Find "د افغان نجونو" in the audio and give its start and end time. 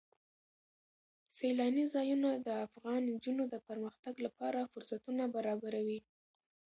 2.47-3.43